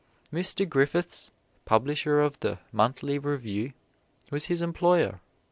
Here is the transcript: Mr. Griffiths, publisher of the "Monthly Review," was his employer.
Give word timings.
Mr. 0.33 0.67
Griffiths, 0.67 1.29
publisher 1.63 2.21
of 2.21 2.39
the 2.39 2.57
"Monthly 2.71 3.19
Review," 3.19 3.73
was 4.31 4.45
his 4.45 4.63
employer. 4.63 5.19